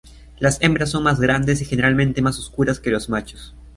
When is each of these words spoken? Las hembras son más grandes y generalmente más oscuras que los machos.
Las 0.39 0.57
hembras 0.63 0.89
son 0.89 1.03
más 1.03 1.19
grandes 1.19 1.61
y 1.61 1.65
generalmente 1.65 2.23
más 2.23 2.39
oscuras 2.39 2.79
que 2.79 2.89
los 2.89 3.07
machos. 3.07 3.53